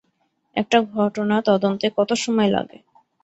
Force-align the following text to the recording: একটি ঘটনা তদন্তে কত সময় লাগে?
একটি 0.55 0.77
ঘটনা 0.95 1.35
তদন্তে 1.49 1.85
কত 1.97 2.09
সময় 2.23 2.49
লাগে? 2.55 2.77